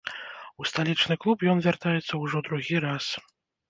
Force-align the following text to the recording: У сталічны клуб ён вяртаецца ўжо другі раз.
У 0.63 0.67
сталічны 0.69 1.19
клуб 1.25 1.45
ён 1.55 1.63
вяртаецца 1.69 2.13
ўжо 2.25 2.37
другі 2.53 2.85
раз. 2.91 3.17